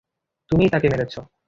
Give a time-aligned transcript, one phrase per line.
[0.51, 1.19] তুমিই তাকে মেরেছো।